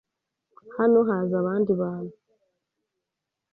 [0.77, 2.15] Hano haza abandi bantu.